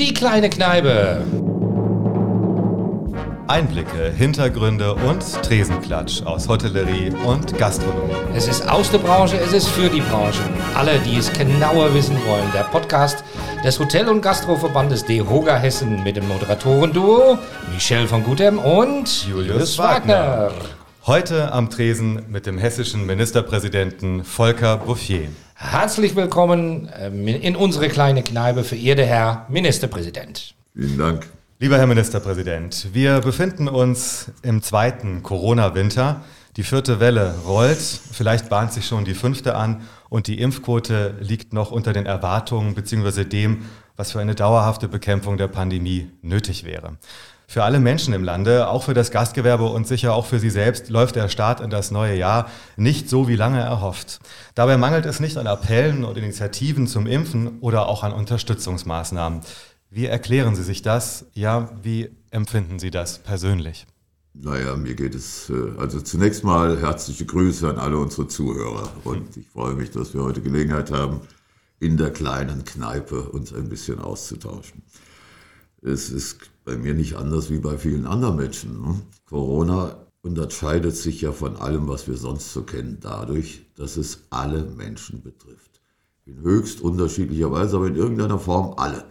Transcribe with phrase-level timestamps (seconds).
[0.00, 1.22] Die kleine Kneipe.
[3.46, 8.14] Einblicke, Hintergründe und Tresenklatsch aus Hotellerie und Gastronomie.
[8.34, 10.40] Es ist aus der Branche, es ist für die Branche.
[10.74, 12.50] Alle, die es genauer wissen wollen.
[12.54, 13.22] Der Podcast
[13.62, 17.36] des Hotel- und Gastroverbandes DEHOGA Hessen mit dem Moderatorenduo
[17.70, 20.50] Michel von Gutem und Julius Wagner.
[21.06, 25.28] Heute am Tresen mit dem hessischen Ministerpräsidenten Volker Bouffier.
[25.62, 30.54] Herzlich willkommen ähm, in unsere kleine Kneipe, verehrter Herr Ministerpräsident.
[30.74, 31.26] Vielen Dank.
[31.58, 36.22] Lieber Herr Ministerpräsident, wir befinden uns im zweiten Corona-Winter.
[36.56, 41.52] Die vierte Welle rollt, vielleicht bahnt sich schon die fünfte an und die Impfquote liegt
[41.52, 43.24] noch unter den Erwartungen bzw.
[43.24, 46.96] dem, was für eine dauerhafte Bekämpfung der Pandemie nötig wäre.
[47.50, 50.88] Für alle Menschen im Lande, auch für das Gastgewerbe und sicher auch für Sie selbst,
[50.88, 54.20] läuft der Start in das neue Jahr nicht so, wie lange erhofft.
[54.54, 59.40] Dabei mangelt es nicht an Appellen und Initiativen zum Impfen oder auch an Unterstützungsmaßnahmen.
[59.90, 61.26] Wie erklären Sie sich das?
[61.32, 63.84] Ja, wie empfinden Sie das persönlich?
[64.32, 68.92] Naja, mir geht es, äh, also zunächst mal herzliche Grüße an alle unsere Zuhörer.
[69.02, 71.22] Und ich freue mich, dass wir heute Gelegenheit haben,
[71.80, 74.84] in der kleinen Kneipe uns ein bisschen auszutauschen.
[75.82, 78.80] Es ist bei mir nicht anders wie bei vielen anderen Menschen.
[78.80, 79.00] Ne?
[79.28, 84.64] Corona unterscheidet sich ja von allem, was wir sonst so kennen, dadurch, dass es alle
[84.64, 85.80] Menschen betrifft.
[86.26, 89.04] In höchst unterschiedlicher Weise, aber in irgendeiner Form alle.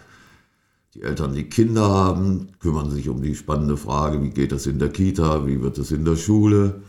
[0.94, 4.80] Die Eltern, die Kinder haben, kümmern sich um die spannende Frage, wie geht das in
[4.80, 6.82] der Kita, wie wird es in der Schule.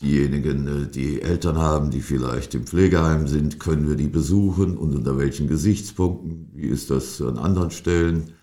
[0.00, 4.94] Diejenigen, äh, die Eltern haben, die vielleicht im Pflegeheim sind, können wir die besuchen und
[4.94, 8.34] unter welchen Gesichtspunkten, wie ist das an anderen Stellen.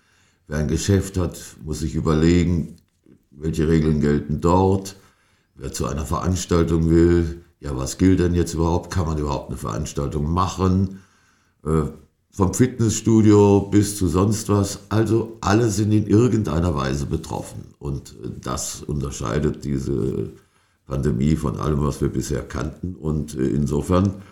[0.46, 2.76] Wer ein Geschäft hat, muss sich überlegen,
[3.30, 4.96] welche Regeln gelten dort.
[5.56, 8.92] Wer zu einer Veranstaltung will, ja, was gilt denn jetzt überhaupt?
[8.92, 11.00] Kann man überhaupt eine Veranstaltung machen?
[11.64, 11.84] Äh,
[12.30, 14.80] vom Fitnessstudio bis zu sonst was.
[14.90, 17.74] Also alle sind in irgendeiner Weise betroffen.
[17.78, 20.30] Und äh, das unterscheidet diese
[20.86, 22.96] Pandemie von allem, was wir bisher kannten.
[22.96, 24.22] Und äh, insofern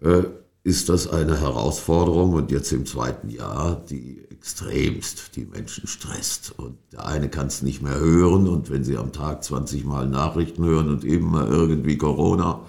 [0.00, 0.22] äh,
[0.64, 6.54] ist das eine Herausforderung und jetzt im zweiten Jahr, die extremst die Menschen stresst.
[6.56, 10.08] Und der eine kann es nicht mehr hören und wenn sie am Tag 20 Mal
[10.08, 12.62] Nachrichten hören und mal irgendwie Corona,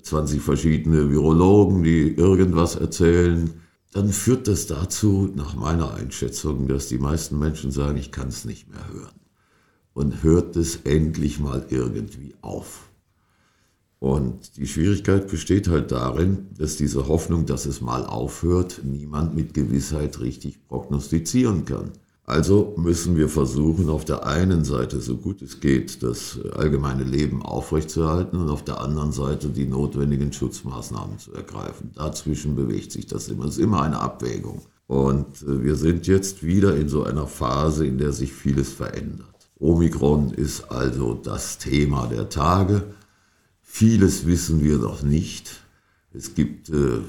[0.00, 3.60] 20 verschiedene Virologen, die irgendwas erzählen,
[3.92, 8.44] dann führt das dazu, nach meiner Einschätzung, dass die meisten Menschen sagen, ich kann es
[8.44, 9.20] nicht mehr hören.
[9.94, 12.88] Und hört es endlich mal irgendwie auf.
[13.98, 19.54] Und die Schwierigkeit besteht halt darin, dass diese Hoffnung, dass es mal aufhört, niemand mit
[19.54, 21.92] Gewissheit richtig prognostizieren kann.
[22.26, 27.40] Also müssen wir versuchen, auf der einen Seite, so gut es geht, das allgemeine Leben
[27.40, 31.92] aufrechtzuerhalten und auf der anderen Seite die notwendigen Schutzmaßnahmen zu ergreifen.
[31.94, 33.44] Dazwischen bewegt sich das immer.
[33.44, 34.62] Es ist immer eine Abwägung.
[34.88, 39.48] Und äh, wir sind jetzt wieder in so einer Phase, in der sich vieles verändert.
[39.60, 42.82] Omikron ist also das Thema der Tage.
[43.78, 45.62] Vieles wissen wir noch nicht.
[46.14, 47.00] Es gibt äh,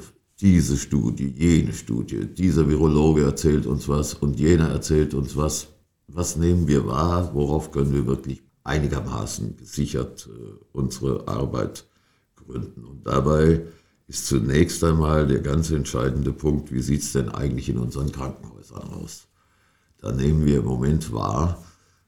[0.41, 5.67] diese Studie, jene Studie, dieser Virologe erzählt uns was und jener erzählt uns was.
[6.09, 7.33] Was nehmen wir wahr?
[7.33, 11.87] Worauf können wir wirklich einigermaßen gesichert äh, unsere Arbeit
[12.35, 12.83] gründen?
[12.83, 13.61] Und dabei
[14.09, 18.89] ist zunächst einmal der ganz entscheidende Punkt, wie sieht es denn eigentlich in unseren Krankenhäusern
[18.89, 19.29] aus?
[19.99, 21.63] Da nehmen wir im Moment wahr,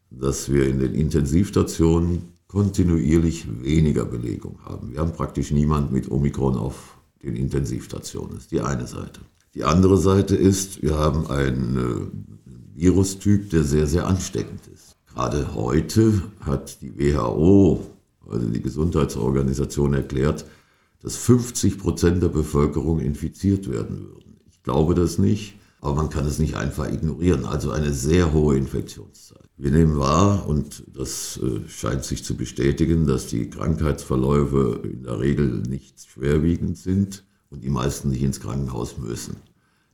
[0.09, 4.91] dass wir in den Intensivstationen kontinuierlich weniger Belegung haben.
[4.91, 8.33] Wir haben praktisch niemand mit Omikron auf den Intensivstationen.
[8.33, 9.21] Das ist die eine Seite.
[9.53, 14.95] Die andere Seite ist, wir haben einen äh, Virustyp, der sehr, sehr ansteckend ist.
[15.07, 17.85] Gerade heute hat die WHO,
[18.27, 20.45] also die Gesundheitsorganisation, erklärt,
[21.01, 24.37] dass 50 Prozent der Bevölkerung infiziert werden würden.
[24.51, 27.45] Ich glaube das nicht, aber man kann es nicht einfach ignorieren.
[27.45, 29.49] Also eine sehr hohe Infektionszeit.
[29.57, 35.19] Wir nehmen wahr, und das äh, scheint sich zu bestätigen, dass die Krankheitsverläufe in der
[35.19, 39.37] Regel nicht schwerwiegend sind und die meisten nicht ins Krankenhaus müssen.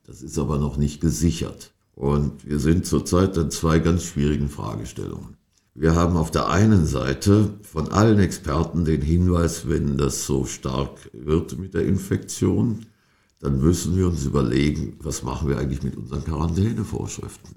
[0.05, 1.73] Das ist aber noch nicht gesichert.
[1.95, 5.37] Und wir sind zurzeit an zwei ganz schwierigen Fragestellungen.
[5.73, 11.09] Wir haben auf der einen Seite von allen Experten den Hinweis, wenn das so stark
[11.11, 12.85] wird mit der Infektion,
[13.45, 17.55] dann müssen wir uns überlegen, was machen wir eigentlich mit unseren Quarantänevorschriften.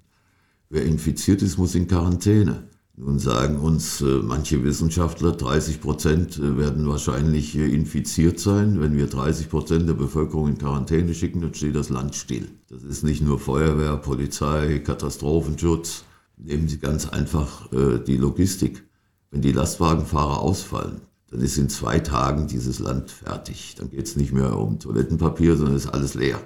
[0.69, 2.69] Wer infiziert ist, muss in Quarantäne.
[2.95, 8.81] Nun sagen uns äh, manche Wissenschaftler, 30 Prozent äh, werden wahrscheinlich äh, infiziert sein.
[8.81, 12.49] Wenn wir 30 Prozent der Bevölkerung in Quarantäne schicken, dann steht das Land still.
[12.69, 16.05] Das ist nicht nur Feuerwehr, Polizei, Katastrophenschutz.
[16.37, 17.69] Nehmen Sie ganz einfach
[18.07, 18.85] die Logistik.
[19.31, 23.75] Wenn die Lastwagenfahrer ausfallen, dann ist in zwei Tagen dieses Land fertig.
[23.79, 26.41] Dann geht es nicht mehr um Toilettenpapier, sondern ist alles leer.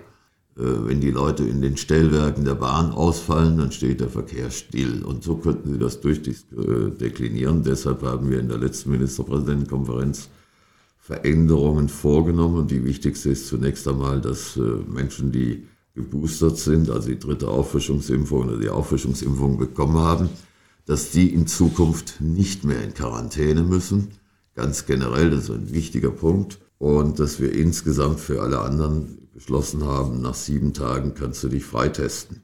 [0.57, 5.03] Äh, wenn die Leute in den Stellwerken der Bahn ausfallen, dann steht der Verkehr still.
[5.03, 7.63] Und so könnten Sie das durchdeklinieren.
[7.63, 10.29] Deshalb haben wir in der letzten Ministerpräsidentenkonferenz
[10.99, 12.57] Veränderungen vorgenommen.
[12.57, 17.49] Und die wichtigste ist zunächst einmal, dass äh, Menschen, die geboostert sind, also die dritte
[17.49, 20.29] Auffrischungsimpfung oder die Auffrischungsimpfung bekommen haben,
[20.87, 24.09] dass die in Zukunft nicht mehr in Quarantäne müssen.
[24.55, 26.59] Ganz generell, das ist ein wichtiger Punkt.
[26.79, 31.65] Und dass wir insgesamt für alle anderen beschlossen haben, nach sieben Tagen kannst du dich
[31.65, 32.43] freitesten.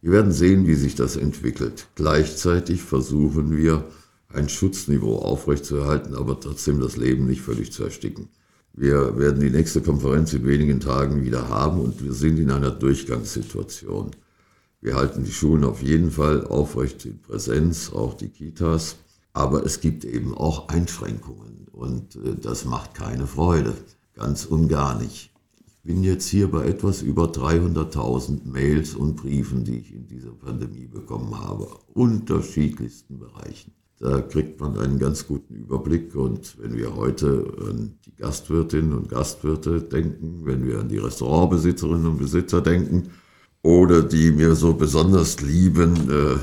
[0.00, 1.88] Wir werden sehen, wie sich das entwickelt.
[1.94, 3.84] Gleichzeitig versuchen wir,
[4.28, 8.28] ein Schutzniveau aufrechtzuerhalten, aber trotzdem das Leben nicht völlig zu ersticken.
[8.72, 12.70] Wir werden die nächste Konferenz in wenigen Tagen wieder haben und wir sind in einer
[12.70, 14.10] Durchgangssituation.
[14.80, 18.96] Wir halten die Schulen auf jeden Fall aufrecht in Präsenz, auch die Kitas,
[19.36, 23.74] aber es gibt eben auch Einschränkungen und äh, das macht keine Freude,
[24.14, 25.30] ganz und gar nicht
[25.86, 30.88] bin jetzt hier bei etwas über 300.000 Mails und Briefen, die ich in dieser Pandemie
[30.88, 33.72] bekommen habe, unterschiedlichsten Bereichen.
[33.98, 39.08] Da kriegt man einen ganz guten Überblick und wenn wir heute an die Gastwirtinnen und
[39.08, 43.10] Gastwirte denken, wenn wir an die Restaurantbesitzerinnen und Besitzer denken
[43.62, 46.36] oder die mir so besonders lieben äh,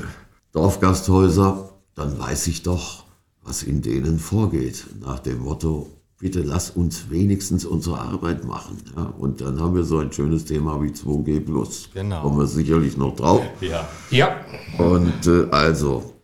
[0.52, 3.04] Dorfgasthäuser, dann weiß ich doch,
[3.42, 4.86] was in denen vorgeht.
[5.00, 5.88] Nach dem Motto,
[6.18, 8.78] bitte lass uns wenigstens unsere Arbeit machen.
[8.96, 11.90] Ja, und dann haben wir so ein schönes Thema wie 2G Plus.
[11.92, 12.22] Genau.
[12.22, 13.42] Kommen wir sicherlich noch drauf.
[13.60, 13.88] Ja.
[14.10, 14.40] ja.
[14.78, 16.14] Und äh, also,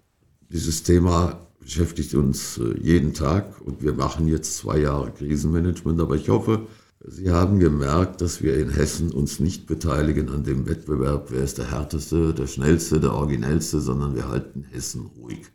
[0.48, 6.16] dieses Thema beschäftigt uns äh, jeden Tag und wir machen jetzt zwei Jahre Krisenmanagement, aber
[6.16, 6.66] ich hoffe,
[7.02, 11.56] Sie haben gemerkt, dass wir in Hessen uns nicht beteiligen an dem Wettbewerb, wer ist
[11.56, 15.46] der härteste, der schnellste, der originellste, sondern wir halten Hessen ruhig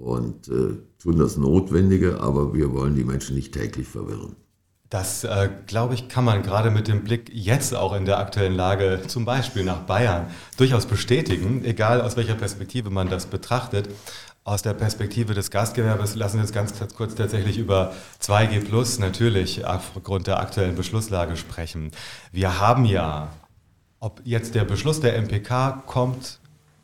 [0.00, 4.36] und äh, tun das Notwendige, aber wir wollen die Menschen nicht täglich verwirren.
[4.88, 8.56] Das, äh, glaube ich, kann man gerade mit dem Blick jetzt auch in der aktuellen
[8.56, 10.26] Lage, zum Beispiel nach Bayern,
[10.56, 13.88] durchaus bestätigen, egal aus welcher Perspektive man das betrachtet.
[14.42, 19.64] Aus der Perspektive des Gastgewerbes lassen wir jetzt ganz kurz tatsächlich über 2G Plus natürlich
[19.64, 21.92] aufgrund der aktuellen Beschlusslage sprechen.
[22.32, 23.28] Wir haben ja,
[24.00, 26.39] ob jetzt der Beschluss der MPK kommt,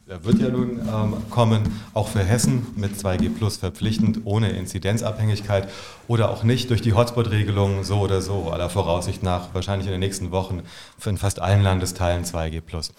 [0.08, 5.68] er wird ja nun ähm, kommen, auch für Hessen mit 2G Plus verpflichtend, ohne Inzidenzabhängigkeit
[6.06, 10.00] oder auch nicht durch die Hotspot-Regelung so oder so, aller Voraussicht nach wahrscheinlich in den
[10.00, 10.62] nächsten Wochen
[11.04, 12.92] in fast allen Landesteilen 2G Plus.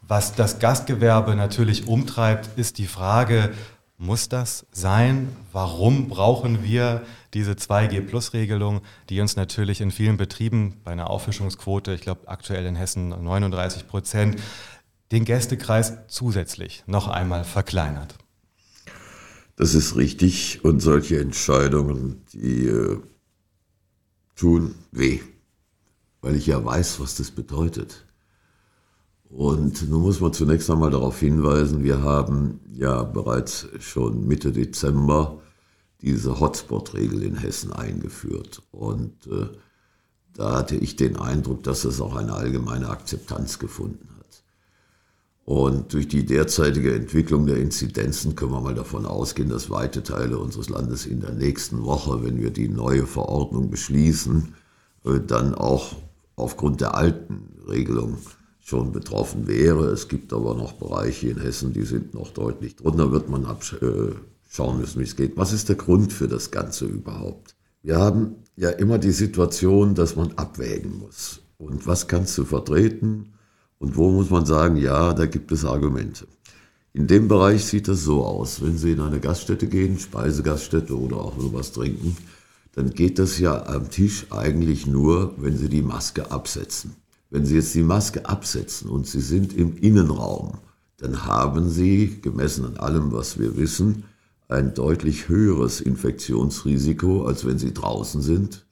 [0.00, 3.50] Was das Gastgewerbe natürlich umtreibt, ist die Frage,
[3.96, 5.34] muss das sein?
[5.52, 7.02] Warum brauchen wir
[7.32, 12.76] diese 2G-Plus-Regelung, die uns natürlich in vielen Betrieben bei einer Auffischungsquote, ich glaube aktuell in
[12.76, 14.40] Hessen 39 Prozent,
[15.12, 18.16] den Gästekreis zusätzlich noch einmal verkleinert.
[19.56, 22.98] Das ist richtig und solche Entscheidungen, die äh,
[24.34, 25.20] tun weh,
[26.20, 28.04] weil ich ja weiß, was das bedeutet.
[29.28, 35.40] Und nun muss man zunächst einmal darauf hinweisen, wir haben ja bereits schon Mitte Dezember
[36.00, 38.62] diese Hotspot-Regel in Hessen eingeführt.
[38.70, 39.48] Und äh,
[40.34, 44.13] da hatte ich den Eindruck, dass es auch eine allgemeine Akzeptanz gefunden hat.
[45.44, 50.38] Und durch die derzeitige Entwicklung der Inzidenzen können wir mal davon ausgehen, dass weite Teile
[50.38, 54.54] unseres Landes in der nächsten Woche, wenn wir die neue Verordnung beschließen,
[55.04, 55.96] äh, dann auch
[56.36, 58.16] aufgrund der alten Regelung
[58.60, 59.88] schon betroffen wäre.
[59.88, 64.12] Es gibt aber noch Bereiche in Hessen, die sind noch deutlich drunter, wird man äh,
[64.48, 65.36] schauen müssen, wie es geht.
[65.36, 67.54] Was ist der Grund für das Ganze überhaupt?
[67.82, 71.40] Wir haben ja immer die Situation, dass man abwägen muss.
[71.58, 73.33] Und was kannst du vertreten?
[73.84, 76.26] Und wo muss man sagen, ja, da gibt es Argumente.
[76.94, 78.62] In dem Bereich sieht das so aus.
[78.62, 82.16] Wenn Sie in eine Gaststätte gehen, Speisegaststätte oder auch sowas trinken,
[82.72, 86.96] dann geht das ja am Tisch eigentlich nur, wenn Sie die Maske absetzen.
[87.28, 90.54] Wenn Sie jetzt die Maske absetzen und Sie sind im Innenraum,
[90.96, 94.04] dann haben Sie, gemessen an allem, was wir wissen,
[94.48, 98.64] ein deutlich höheres Infektionsrisiko, als wenn Sie draußen sind.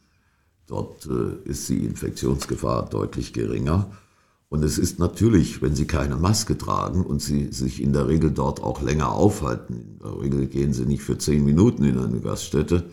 [0.68, 3.90] Dort äh, ist die Infektionsgefahr deutlich geringer.
[4.52, 8.30] Und es ist natürlich, wenn Sie keine Maske tragen und Sie sich in der Regel
[8.30, 12.20] dort auch länger aufhalten, in der Regel gehen Sie nicht für zehn Minuten in eine
[12.20, 12.84] Gaststätte,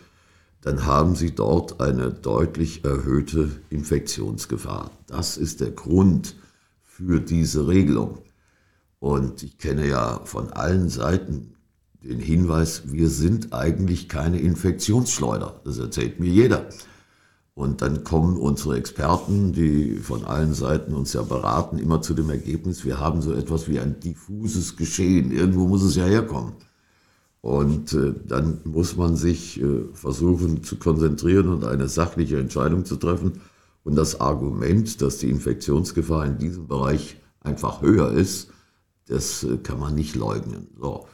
[0.62, 4.92] dann haben Sie dort eine deutlich erhöhte Infektionsgefahr.
[5.08, 6.38] Das ist der Grund
[6.86, 8.20] für diese Regelung.
[9.00, 11.56] Und ich kenne ja von allen Seiten
[12.02, 15.60] den Hinweis, wir sind eigentlich keine Infektionsschleuder.
[15.66, 16.70] Das erzählt mir jeder.
[17.60, 22.30] Und dann kommen unsere Experten, die von allen Seiten uns ja beraten, immer zu dem
[22.30, 25.30] Ergebnis, wir haben so etwas wie ein diffuses Geschehen.
[25.34, 26.54] Irgendwo muss es ja herkommen.
[27.42, 32.96] Und äh, dann muss man sich äh, versuchen zu konzentrieren und eine sachliche Entscheidung zu
[32.96, 33.42] treffen.
[33.84, 38.52] Und das Argument, dass die Infektionsgefahr in diesem Bereich einfach höher ist,
[39.08, 40.68] das äh, kann man nicht leugnen.
[40.80, 41.08] So,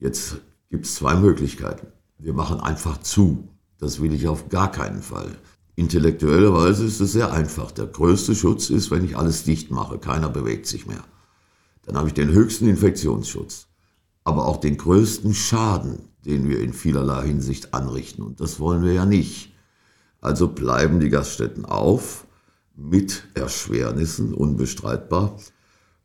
[0.00, 0.38] jetzt
[0.70, 1.86] gibt es zwei Möglichkeiten.
[2.18, 3.46] Wir machen einfach zu.
[3.78, 5.30] Das will ich auf gar keinen Fall.
[5.78, 7.70] Intellektuellerweise ist es sehr einfach.
[7.70, 10.00] Der größte Schutz ist, wenn ich alles dicht mache.
[10.00, 11.04] Keiner bewegt sich mehr.
[11.86, 13.68] Dann habe ich den höchsten Infektionsschutz,
[14.24, 18.24] aber auch den größten Schaden, den wir in vielerlei Hinsicht anrichten.
[18.24, 19.52] Und das wollen wir ja nicht.
[20.20, 22.26] Also bleiben die Gaststätten auf
[22.74, 25.38] mit Erschwernissen, unbestreitbar.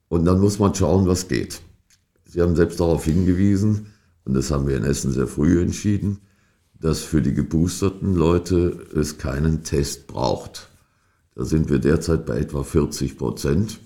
[0.08, 1.64] Und dann muss man schauen, was geht.
[2.26, 3.88] Sie haben selbst darauf hingewiesen,
[4.24, 6.20] und das haben wir in Essen sehr früh entschieden,
[6.84, 10.68] dass für die geboosterten Leute es keinen Test braucht.
[11.34, 13.80] Da sind wir derzeit bei etwa 40 Prozent.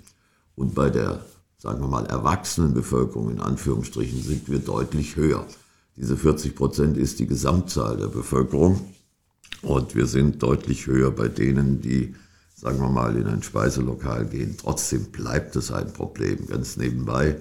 [0.56, 1.24] Und bei der,
[1.60, 5.46] sagen wir mal, erwachsenen Bevölkerung in Anführungsstrichen sind wir deutlich höher.
[5.96, 8.82] Diese 40 Prozent ist die Gesamtzahl der Bevölkerung.
[9.62, 12.16] Und wir sind deutlich höher bei denen, die,
[12.56, 14.56] sagen wir mal, in ein Speiselokal gehen.
[14.58, 17.38] Trotzdem bleibt es ein Problem, ganz nebenbei.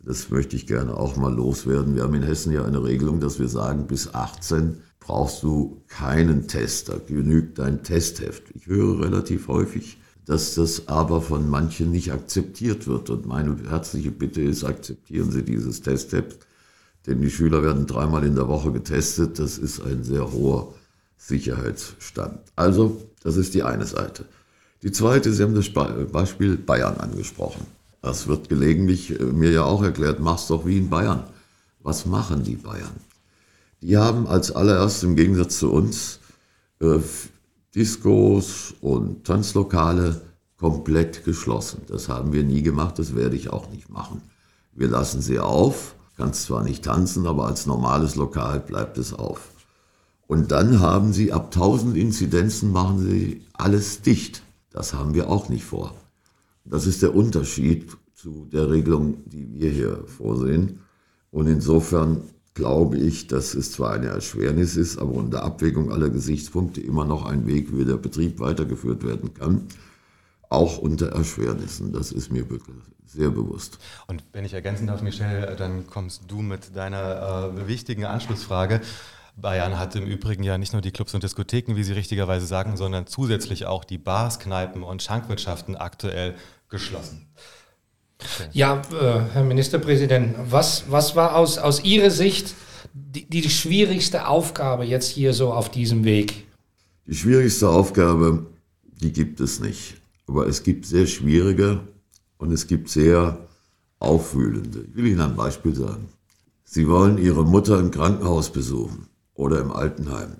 [0.00, 1.94] Das möchte ich gerne auch mal loswerden.
[1.94, 6.48] Wir haben in Hessen ja eine Regelung, dass wir sagen, bis 18 brauchst du keinen
[6.48, 8.44] Test, da genügt dein Testheft.
[8.54, 13.10] Ich höre relativ häufig, dass das aber von manchen nicht akzeptiert wird.
[13.10, 16.46] Und meine herzliche Bitte ist, akzeptieren Sie dieses Testheft,
[17.06, 19.38] denn die Schüler werden dreimal in der Woche getestet.
[19.38, 20.72] Das ist ein sehr hoher
[21.18, 22.40] Sicherheitsstand.
[22.56, 24.24] Also, das ist die eine Seite.
[24.82, 25.70] Die zweite, Sie haben das
[26.12, 27.66] Beispiel Bayern angesprochen.
[28.00, 31.24] Das wird gelegentlich äh, mir ja auch erklärt, mach's doch wie in Bayern.
[31.82, 32.94] Was machen die Bayern?
[33.84, 36.18] Die haben als allererst im Gegensatz zu uns
[36.80, 37.00] äh,
[37.74, 40.22] Diskos und Tanzlokale
[40.56, 41.82] komplett geschlossen.
[41.88, 44.22] Das haben wir nie gemacht, das werde ich auch nicht machen.
[44.72, 49.50] Wir lassen sie auf, kannst zwar nicht tanzen, aber als normales Lokal bleibt es auf.
[50.26, 54.42] Und dann haben sie ab 1000 Inzidenzen machen sie alles dicht.
[54.70, 55.94] Das haben wir auch nicht vor.
[56.64, 60.80] Das ist der Unterschied zu der Regelung, die wir hier vorsehen.
[61.30, 62.22] Und insofern
[62.54, 67.26] glaube ich, dass es zwar eine Erschwernis ist, aber unter Abwägung aller Gesichtspunkte immer noch
[67.26, 69.66] ein Weg, wie der Betrieb weitergeführt werden kann.
[70.48, 71.92] Auch unter Erschwernissen.
[71.92, 72.46] Das ist mir
[73.04, 73.78] sehr bewusst.
[74.06, 78.80] Und wenn ich ergänzen darf, Michel, dann kommst du mit deiner äh, wichtigen Anschlussfrage.
[79.36, 82.76] Bayern hat im Übrigen ja nicht nur die Clubs und Diskotheken, wie Sie richtigerweise sagen,
[82.76, 86.36] sondern zusätzlich auch die Bars, Kneipen und Schankwirtschaften aktuell
[86.68, 87.26] geschlossen.
[88.20, 88.48] Okay.
[88.52, 92.54] Ja, äh, Herr Ministerpräsident, was, was war aus, aus Ihrer Sicht
[92.92, 96.46] die, die schwierigste Aufgabe jetzt hier so auf diesem Weg?
[97.06, 98.46] Die schwierigste Aufgabe,
[99.00, 99.96] die gibt es nicht.
[100.26, 101.80] Aber es gibt sehr schwierige
[102.38, 103.38] und es gibt sehr
[103.98, 104.86] aufwühlende.
[104.88, 106.08] Ich will Ihnen ein Beispiel sagen.
[106.64, 110.36] Sie wollen Ihre Mutter im Krankenhaus besuchen oder im Altenheim.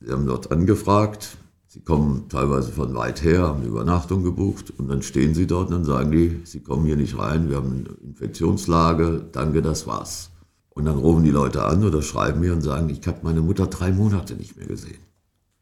[0.00, 1.36] Sie haben dort angefragt,
[1.78, 5.68] Sie kommen teilweise von weit her, haben eine Übernachtung gebucht und dann stehen sie dort
[5.68, 9.86] und dann sagen die, sie kommen hier nicht rein, wir haben eine Infektionslage, danke, das
[9.86, 10.32] war's.
[10.70, 13.68] Und dann rufen die Leute an oder schreiben mir und sagen, ich habe meine Mutter
[13.68, 14.98] drei Monate nicht mehr gesehen.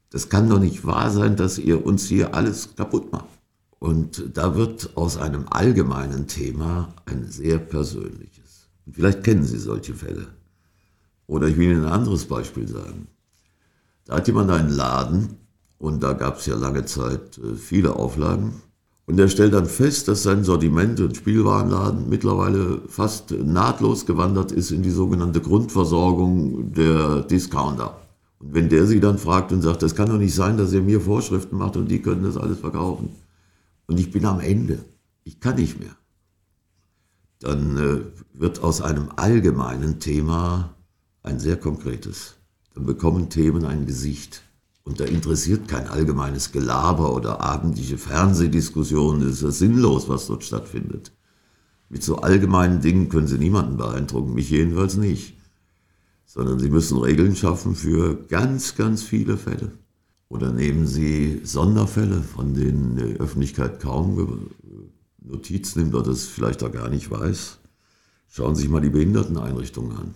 [0.09, 3.29] Das kann doch nicht wahr sein, dass ihr uns hier alles kaputt macht.
[3.79, 8.71] Und da wird aus einem allgemeinen Thema ein sehr persönliches.
[8.87, 10.29] Und vielleicht kennen Sie solche Fälle.
[11.27, 13.07] Oder ich will Ihnen ein anderes Beispiel sagen.
[14.07, 15.46] Da hat jemand einen Laden
[15.79, 18.55] und da gab es ja lange Zeit äh, viele Auflagen.
[19.07, 24.73] Und er stellt dann fest, dass sein Sortiment und Spielwarenladen mittlerweile fast nahtlos gewandert ist
[24.73, 28.01] in die sogenannte Grundversorgung der Discounter.
[28.41, 30.83] Und wenn der sie dann fragt und sagt, das kann doch nicht sein, dass ihr
[30.83, 33.11] mir Vorschriften macht und die können das alles verkaufen.
[33.87, 34.85] Und ich bin am Ende.
[35.23, 35.95] Ich kann nicht mehr.
[37.41, 40.75] Dann äh, wird aus einem allgemeinen Thema
[41.23, 42.35] ein sehr konkretes.
[42.75, 44.43] Dann bekommen Themen ein Gesicht.
[44.87, 49.21] Und da interessiert kein allgemeines Gelaber oder abendliche Fernsehdiskussionen.
[49.21, 51.11] Das ist ja sinnlos, was dort stattfindet.
[51.89, 55.37] Mit so allgemeinen Dingen können Sie niemanden beeindrucken, mich jedenfalls nicht.
[56.25, 59.73] Sondern Sie müssen Regeln schaffen für ganz, ganz viele Fälle.
[60.29, 64.51] Oder nehmen Sie Sonderfälle, von denen die Öffentlichkeit kaum
[65.21, 67.59] Notiz nimmt oder das vielleicht auch gar nicht weiß.
[68.29, 70.15] Schauen Sie sich mal die Behinderteneinrichtungen an.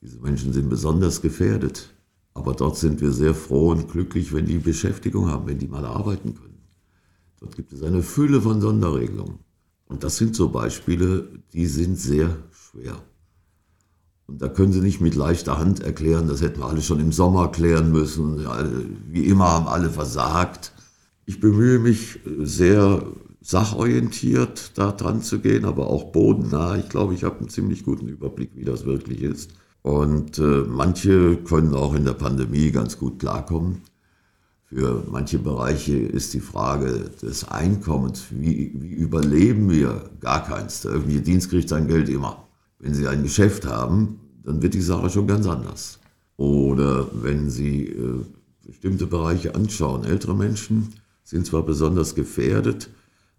[0.00, 1.94] Diese Menschen sind besonders gefährdet.
[2.34, 5.84] Aber dort sind wir sehr froh und glücklich, wenn die Beschäftigung haben, wenn die mal
[5.84, 6.62] arbeiten können.
[7.40, 9.38] Dort gibt es eine Fülle von Sonderregelungen.
[9.86, 12.96] Und das sind so Beispiele, die sind sehr schwer.
[14.26, 17.12] Und da können Sie nicht mit leichter Hand erklären, das hätten wir alle schon im
[17.12, 18.38] Sommer klären müssen.
[19.08, 20.72] Wie immer haben alle versagt.
[21.26, 23.04] Ich bemühe mich sehr
[23.42, 26.76] sachorientiert da dran zu gehen, aber auch bodennah.
[26.78, 29.50] Ich glaube, ich habe einen ziemlich guten Überblick, wie das wirklich ist.
[29.82, 33.82] Und äh, manche können auch in der Pandemie ganz gut klarkommen.
[34.64, 40.82] Für manche Bereiche ist die Frage des Einkommens, wie, wie überleben wir, gar keins.
[40.82, 42.48] Der öffentliche Dienst kriegt sein Geld immer.
[42.78, 45.98] Wenn Sie ein Geschäft haben, dann wird die Sache schon ganz anders.
[46.36, 48.24] Oder wenn Sie äh,
[48.66, 52.88] bestimmte Bereiche anschauen, ältere Menschen sind zwar besonders gefährdet,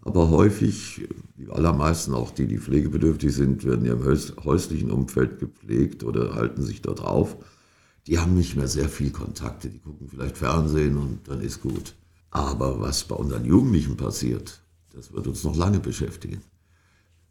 [0.03, 1.07] aber häufig,
[1.38, 4.05] die allermeisten auch die, die pflegebedürftig sind, werden ja im
[4.43, 7.38] häuslichen Umfeld gepflegt oder halten sich dort auf
[8.07, 11.95] die haben nicht mehr sehr viel Kontakte, die gucken vielleicht Fernsehen und dann ist gut.
[12.31, 14.62] Aber was bei unseren Jugendlichen passiert,
[14.93, 16.41] das wird uns noch lange beschäftigen.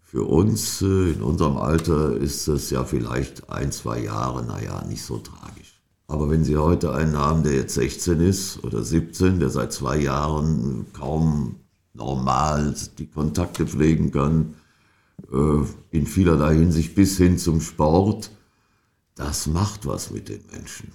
[0.00, 5.02] Für uns äh, in unserem Alter ist das ja vielleicht ein, zwei Jahre, naja, nicht
[5.02, 5.80] so tragisch.
[6.06, 9.98] Aber wenn Sie heute einen haben, der jetzt 16 ist oder 17, der seit zwei
[9.98, 11.56] Jahren kaum
[11.94, 14.54] normal die Kontakte pflegen kann,
[15.32, 18.30] äh, in vielerlei Hinsicht bis hin zum Sport,
[19.14, 20.92] das macht was mit den Menschen.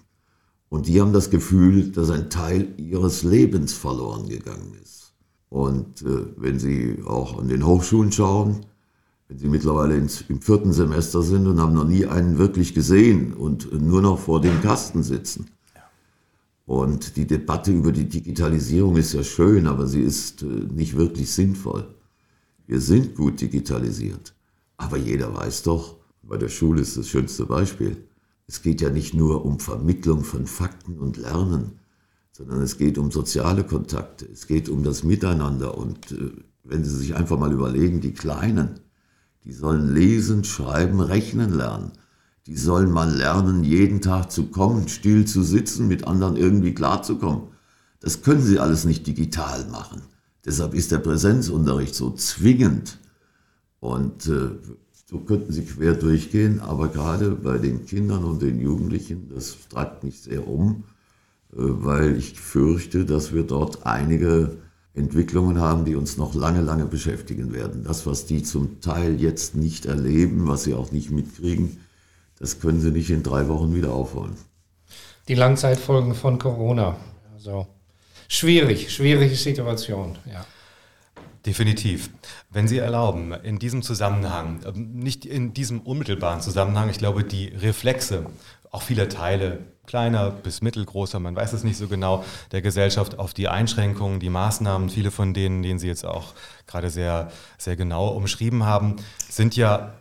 [0.70, 5.14] Und die haben das Gefühl, dass ein Teil ihres Lebens verloren gegangen ist.
[5.50, 8.66] Und äh, wenn Sie auch an den Hochschulen schauen,
[9.30, 13.34] wenn Sie mittlerweile ins, im vierten Semester sind und haben noch nie einen wirklich gesehen
[13.34, 15.48] und nur noch vor dem Kasten sitzen.
[16.68, 21.32] Und die Debatte über die Digitalisierung ist ja schön, aber sie ist äh, nicht wirklich
[21.32, 21.88] sinnvoll.
[22.68, 24.36] Wir sind gut digitalisiert.
[24.76, 27.96] Aber jeder weiß doch, bei der Schule ist das schönste Beispiel.
[28.48, 31.80] Es geht ja nicht nur um Vermittlung von Fakten und Lernen,
[32.34, 35.78] sondern es geht um soziale Kontakte, es geht um das Miteinander.
[35.78, 36.32] Und äh,
[36.66, 38.82] wenn Sie sich einfach mal überlegen, die Kleinen,
[39.46, 41.94] die sollen lesen, schreiben, rechnen lernen.
[42.48, 47.50] Die sollen mal lernen, jeden Tag zu kommen, still zu sitzen, mit anderen irgendwie klarzukommen.
[48.00, 50.02] Das können sie alles nicht digital machen.
[50.46, 53.00] Deshalb ist der Präsenzunterricht so zwingend.
[53.82, 54.52] Und äh,
[55.10, 60.06] so könnten Sie quer durchgehen, aber gerade bei den Kindern und den Jugendlichen, das treibt
[60.06, 60.86] mich sehr um,
[61.52, 64.58] äh, weil ich fürchte, dass wir dort einige
[64.94, 67.84] Entwicklungen haben, die uns noch lange, lange beschäftigen werden.
[67.84, 71.78] Das, was die zum Teil jetzt nicht erleben, was sie auch nicht mitkriegen,
[72.40, 74.36] das können sie nicht in drei Wochen wieder aufholen.
[75.28, 76.96] Die Langzeitfolgen von Corona.
[77.34, 77.68] Also
[78.28, 80.46] schwierig, schwierige Situation, ja.
[81.46, 82.10] Definitiv.
[82.50, 87.48] Wenn Sie erlauben, in diesem Zusammenhang, ähm, nicht in diesem unmittelbaren Zusammenhang, ich glaube, die
[87.48, 88.26] Reflexe,
[88.70, 93.34] auch viele Teile, kleiner bis mittelgroßer, man weiß es nicht so genau, der Gesellschaft auf
[93.34, 96.34] die Einschränkungen, die Maßnahmen, viele von denen, denen Sie jetzt auch
[96.66, 98.98] gerade sehr, sehr genau umschrieben haben,
[99.30, 99.94] sind ja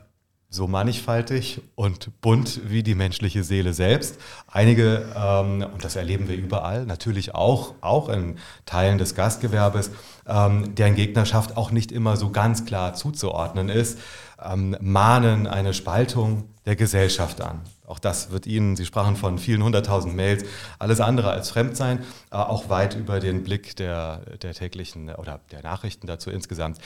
[0.49, 4.19] so mannigfaltig und bunt wie die menschliche Seele selbst.
[4.47, 9.91] Einige, ähm, und das erleben wir überall, natürlich auch, auch in Teilen des Gastgewerbes,
[10.27, 13.99] ähm, deren Gegnerschaft auch nicht immer so ganz klar zuzuordnen ist,
[14.43, 17.63] ähm, mahnen eine Spaltung der Gesellschaft an.
[17.87, 20.45] Auch das wird Ihnen, Sie sprachen von vielen hunderttausend Mails,
[20.79, 25.41] alles andere als fremd sein, äh, auch weit über den Blick der, der täglichen oder
[25.51, 26.79] der Nachrichten dazu insgesamt.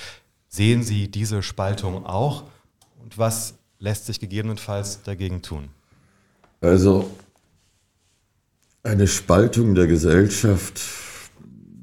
[0.48, 2.44] Sehen Sie diese Spaltung auch?
[3.02, 5.68] Und was lässt sich gegebenenfalls dagegen tun?
[6.60, 7.10] Also
[8.82, 10.80] eine Spaltung der Gesellschaft,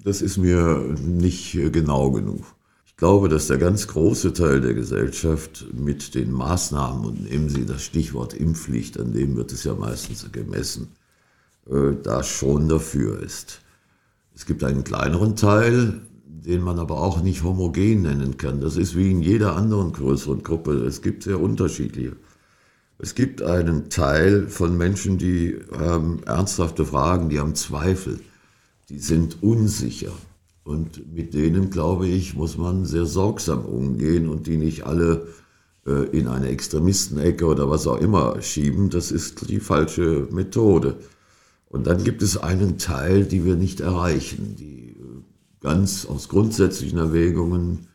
[0.03, 2.45] das ist mir nicht genau genug.
[2.85, 7.65] Ich glaube, dass der ganz große Teil der Gesellschaft mit den Maßnahmen, und nehmen Sie
[7.65, 10.89] das Stichwort Impfpflicht, an dem wird es ja meistens gemessen,
[11.69, 13.61] äh, da schon dafür ist.
[14.33, 18.61] Es gibt einen kleineren Teil, den man aber auch nicht homogen nennen kann.
[18.61, 20.73] Das ist wie in jeder anderen größeren Gruppe.
[20.85, 22.15] Es gibt sehr unterschiedliche.
[22.99, 28.19] Es gibt einen Teil von Menschen, die haben ernsthafte Fragen, die haben Zweifel,
[28.89, 30.11] die sind unsicher.
[30.63, 35.27] Und mit denen, glaube ich, muss man sehr sorgsam umgehen und die nicht alle
[35.85, 38.89] äh, in eine Extremistenecke oder was auch immer schieben.
[38.89, 40.97] Das ist die falsche Methode.
[41.69, 44.86] Und dann gibt es einen Teil, die wir nicht erreichen, die
[45.67, 47.87] ganz aus grundsätzlichen Erwägungen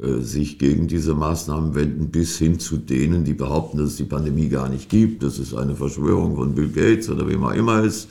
[0.00, 4.04] äh, sich gegen diese Maßnahmen wenden, bis hin zu denen, die behaupten, dass es die
[4.04, 5.24] Pandemie gar nicht gibt.
[5.24, 8.08] Das ist eine Verschwörung von Bill Gates oder wem auch immer ist.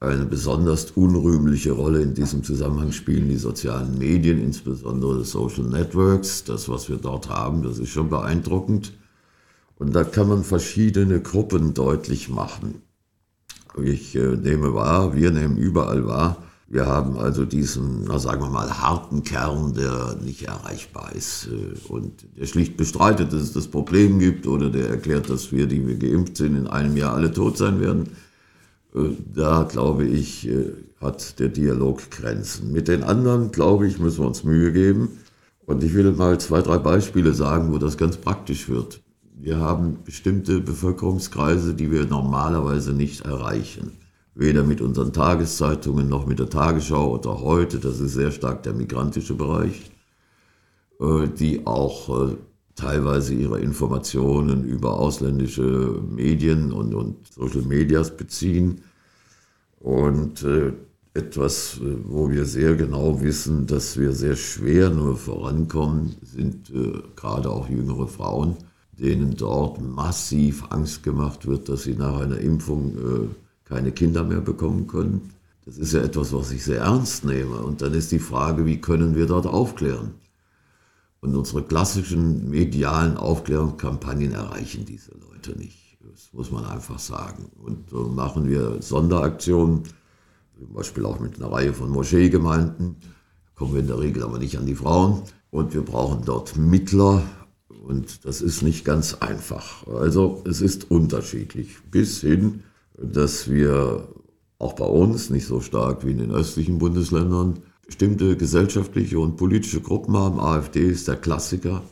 [0.00, 6.44] Eine besonders unrühmliche Rolle in diesem Zusammenhang spielen die sozialen Medien, insbesondere Social Networks.
[6.44, 8.94] Das, was wir dort haben, das ist schon beeindruckend.
[9.78, 12.80] Und da kann man verschiedene Gruppen deutlich machen.
[13.82, 18.50] Ich äh, nehme wahr, wir nehmen überall wahr, wir haben also diesen, na sagen wir
[18.50, 23.68] mal, harten Kern, der nicht erreichbar ist äh, und der schlicht bestreitet, dass es das
[23.68, 27.32] Problem gibt oder der erklärt, dass wir, die wir geimpft sind, in einem Jahr alle
[27.32, 28.08] tot sein werden.
[28.94, 32.72] Äh, da, glaube ich, äh, hat der Dialog Grenzen.
[32.72, 35.18] Mit den anderen, glaube ich, müssen wir uns Mühe geben.
[35.66, 39.02] Und ich will mal zwei, drei Beispiele sagen, wo das ganz praktisch wird.
[39.38, 43.92] Wir haben bestimmte Bevölkerungskreise, die wir normalerweise nicht erreichen
[44.36, 47.78] weder mit unseren Tageszeitungen noch mit der Tagesschau oder heute.
[47.78, 49.90] Das ist sehr stark der migrantische Bereich,
[51.00, 52.36] äh, die auch äh,
[52.74, 58.82] teilweise ihre Informationen über ausländische Medien und, und Social Medias beziehen.
[59.80, 60.74] Und äh,
[61.14, 66.70] etwas, wo wir sehr genau wissen, dass wir sehr schwer nur vorankommen, sind
[67.16, 68.58] gerade auch jüngere Frauen,
[68.92, 72.98] denen dort massiv Angst gemacht wird, dass sie nach einer Impfung
[73.66, 75.30] keine Kinder mehr bekommen können.
[75.66, 77.56] Das ist ja etwas, was ich sehr ernst nehme.
[77.58, 80.14] Und dann ist die Frage, wie können wir dort aufklären?
[81.20, 85.98] Und unsere klassischen medialen Aufklärungskampagnen erreichen diese Leute nicht.
[86.08, 87.50] Das muss man einfach sagen.
[87.62, 89.82] Und so machen wir Sonderaktionen,
[90.58, 92.96] zum Beispiel auch mit einer Reihe von Moscheegemeinden.
[93.56, 95.22] Kommen wir in der Regel aber nicht an die Frauen.
[95.50, 97.22] Und wir brauchen dort Mittler.
[97.82, 99.86] Und das ist nicht ganz einfach.
[99.88, 101.76] Also es ist unterschiedlich.
[101.90, 102.62] Bis hin,
[102.98, 104.08] dass wir
[104.58, 109.80] auch bei uns, nicht so stark wie in den östlichen Bundesländern, bestimmte gesellschaftliche und politische
[109.80, 110.40] Gruppen haben.
[110.40, 111.82] AfD ist der Klassiker,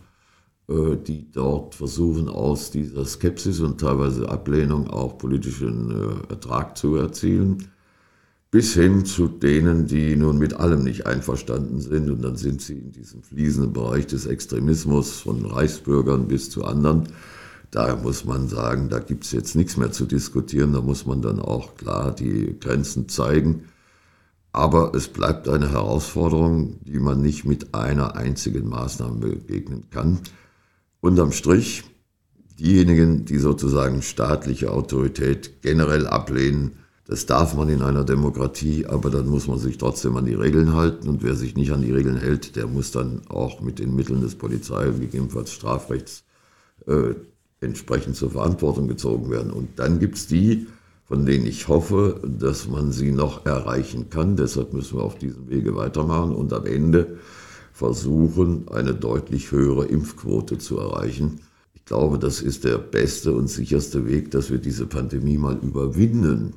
[0.69, 6.97] äh, die dort versuchen, aus dieser Skepsis und teilweise Ablehnung auch politischen äh, Ertrag zu
[6.97, 7.69] erzielen,
[8.51, 12.09] bis hin zu denen, die nun mit allem nicht einverstanden sind.
[12.09, 17.09] Und dann sind sie in diesem fließenden Bereich des Extremismus von Reichsbürgern bis zu anderen.
[17.75, 20.73] Da muss man sagen, da gibt es jetzt nichts mehr zu diskutieren.
[20.73, 23.65] Da muss man dann auch klar die Grenzen zeigen.
[24.53, 30.21] Aber es bleibt eine Herausforderung, die man nicht mit einer einzigen Maßnahme begegnen kann.
[31.01, 31.83] Unterm Strich,
[32.61, 39.27] diejenigen, die sozusagen staatliche Autorität generell ablehnen, das darf man in einer Demokratie, aber dann
[39.27, 41.09] muss man sich trotzdem an die Regeln halten.
[41.09, 44.21] Und wer sich nicht an die Regeln hält, der muss dann auch mit den Mitteln
[44.21, 46.23] des Polizei- und gegebenenfalls Strafrechts
[46.87, 47.15] äh,
[47.65, 49.51] entsprechend zur Verantwortung gezogen werden.
[49.51, 50.67] Und dann gibt es die,
[51.07, 54.37] von denen ich hoffe, dass man sie noch erreichen kann.
[54.37, 57.19] Deshalb müssen wir auf diesem Wege weitermachen und am Ende
[57.73, 61.41] versuchen, eine deutlich höhere Impfquote zu erreichen.
[61.75, 66.55] Ich glaube, das ist der beste und sicherste Weg, dass wir diese Pandemie mal überwinden.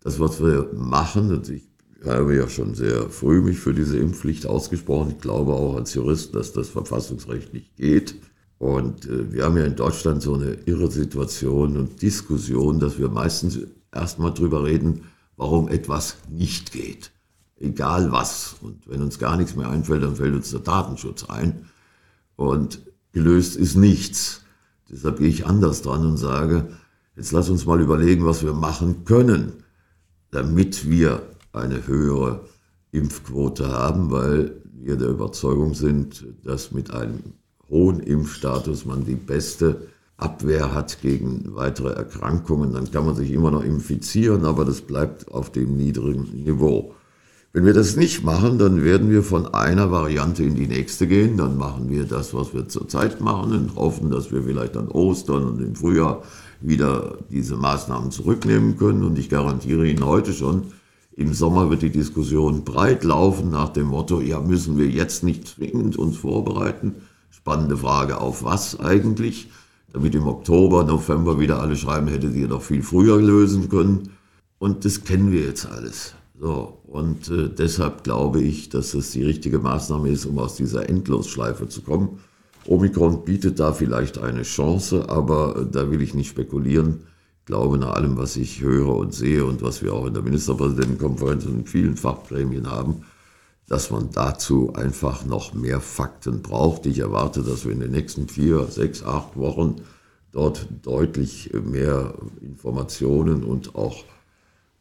[0.00, 1.62] Das, was wir machen, und ich
[2.04, 5.12] habe ja schon sehr früh mich für diese Impfpflicht ausgesprochen.
[5.12, 8.16] Ich glaube auch als Jurist, dass das verfassungsrechtlich geht.
[8.58, 13.08] Und äh, wir haben ja in Deutschland so eine irre Situation und Diskussion, dass wir
[13.08, 13.58] meistens
[13.92, 15.04] erstmal drüber reden,
[15.36, 17.12] warum etwas nicht geht.
[17.58, 18.56] Egal was.
[18.60, 21.66] Und wenn uns gar nichts mehr einfällt, dann fällt uns der Datenschutz ein.
[22.36, 22.80] Und
[23.12, 24.42] gelöst ist nichts.
[24.90, 26.68] Deshalb gehe ich anders dran und sage,
[27.16, 29.64] jetzt lass uns mal überlegen, was wir machen können,
[30.30, 32.46] damit wir eine höhere
[32.92, 37.20] Impfquote haben, weil wir der Überzeugung sind, dass mit einem
[37.70, 43.50] hohen Impfstatus man die beste Abwehr hat gegen weitere Erkrankungen, dann kann man sich immer
[43.50, 46.94] noch infizieren, aber das bleibt auf dem niedrigen Niveau.
[47.52, 51.38] Wenn wir das nicht machen, dann werden wir von einer Variante in die nächste gehen.
[51.38, 55.44] Dann machen wir das, was wir zurzeit machen und hoffen, dass wir vielleicht an Ostern
[55.44, 56.22] und im Frühjahr
[56.60, 59.04] wieder diese Maßnahmen zurücknehmen können.
[59.04, 60.64] Und ich garantiere Ihnen heute schon,
[61.14, 65.48] im Sommer wird die Diskussion breit laufen nach dem Motto, ja, müssen wir jetzt nicht
[65.48, 66.96] zwingend uns vorbereiten?
[67.46, 69.48] Spannende Frage, auf was eigentlich?
[69.92, 74.10] damit im Oktober, November wieder alle schreiben, hätte sie noch viel früher lösen können.
[74.58, 76.14] Und das kennen wir jetzt alles.
[76.40, 80.88] So, und äh, deshalb glaube ich, dass es die richtige Maßnahme ist, um aus dieser
[80.88, 82.18] Endlosschleife zu kommen.
[82.66, 87.02] Omikron bietet da vielleicht eine Chance, aber äh, da will ich nicht spekulieren.
[87.38, 90.24] Ich glaube, nach allem, was ich höre und sehe und was wir auch in der
[90.24, 93.04] Ministerpräsidentenkonferenz und in vielen Fachprämien haben,
[93.68, 96.86] dass man dazu einfach noch mehr Fakten braucht.
[96.86, 99.76] Ich erwarte, dass wir in den nächsten vier, sechs, acht Wochen
[100.30, 104.04] dort deutlich mehr Informationen und auch,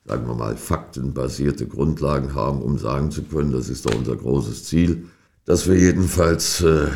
[0.06, 4.66] sagen wir mal, faktenbasierte Grundlagen haben, um sagen zu können, das ist doch unser großes
[4.66, 5.06] Ziel,
[5.46, 6.88] dass wir jedenfalls äh,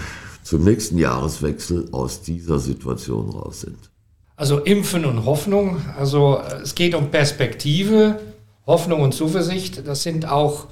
[0.43, 3.89] zum nächsten Jahreswechsel aus dieser Situation raus sind.
[4.35, 8.19] Also Impfen und Hoffnung, also es geht um Perspektive,
[8.65, 10.67] Hoffnung und Zuversicht, das sind auch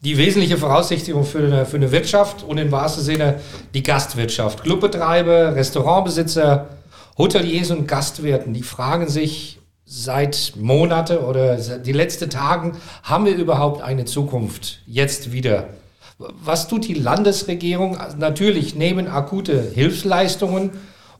[0.00, 3.40] die wesentliche Voraussetzung für eine, für eine Wirtschaft und im wahrsten Sinne
[3.74, 4.62] die Gastwirtschaft.
[4.62, 6.68] Clubbetreiber, Restaurantbesitzer,
[7.16, 13.82] Hoteliers und Gastwirten, die fragen sich seit Monate oder die letzten Tagen, haben wir überhaupt
[13.82, 15.70] eine Zukunft jetzt wieder?
[16.18, 17.96] Was tut die Landesregierung?
[18.18, 20.72] Natürlich nehmen akute Hilfsleistungen,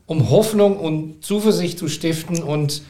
[0.05, 2.81] um Hoffnung und Zuversicht zu stiften und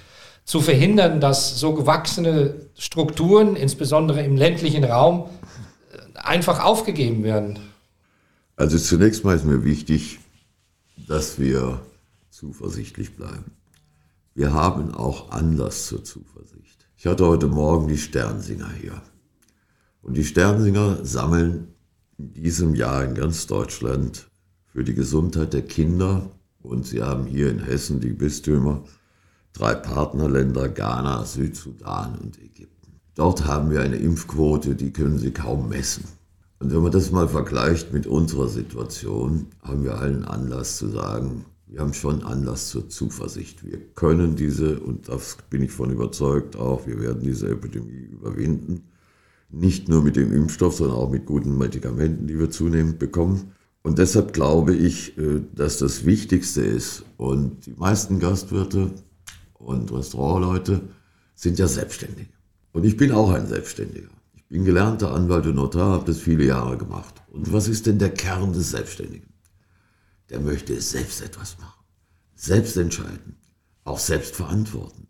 [0.43, 5.30] zu verhindern, dass so gewachsene Strukturen, insbesondere im ländlichen Raum,
[6.26, 7.60] einfach aufgegeben werden?
[8.56, 10.20] Also zunächst mal ist mir wichtig,
[11.08, 11.82] dass wir
[12.30, 13.52] zuversichtlich bleiben.
[14.36, 16.88] wir haben auch Anlass zur Zuversicht.
[16.96, 19.02] Ich hatte heute Morgen die Sternsinger hier.
[20.02, 21.74] Und die Sternsinger sammeln
[22.18, 24.30] in diesem Jahr in ganz Deutschland
[24.66, 26.30] für die Gesundheit der Kinder
[26.62, 28.84] und sie haben hier in Hessen die Bistümer,
[29.54, 32.79] drei Partnerländer, Ghana, Südsudan und Ägypten.
[33.20, 36.06] Dort haben wir eine Impfquote, die können Sie kaum messen.
[36.60, 41.44] Und wenn man das mal vergleicht mit unserer Situation, haben wir allen Anlass zu sagen,
[41.68, 43.66] wir haben schon Anlass zur Zuversicht.
[43.66, 48.86] Wir können diese, und das bin ich von überzeugt auch, wir werden diese Epidemie überwinden.
[49.50, 53.52] Nicht nur mit dem Impfstoff, sondern auch mit guten Medikamenten, die wir zunehmend bekommen.
[53.82, 57.04] Und deshalb glaube ich, äh, dass das Wichtigste ist.
[57.18, 58.92] Und die meisten Gastwirte
[59.56, 60.84] und Restaurantleute
[61.36, 62.38] sind ja Selbstständige.
[62.72, 64.10] Und ich bin auch ein Selbstständiger.
[64.36, 67.22] Ich bin gelernter Anwalt und Notar, habe das viele Jahre gemacht.
[67.32, 69.34] Und was ist denn der Kern des Selbstständigen?
[70.30, 71.84] Der möchte selbst etwas machen,
[72.36, 73.36] selbst entscheiden,
[73.84, 75.08] auch selbst verantworten.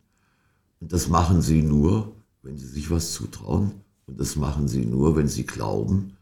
[0.80, 3.82] Und das machen sie nur, wenn sie sich was zutrauen.
[4.08, 6.18] Und das machen sie nur, wenn sie glauben,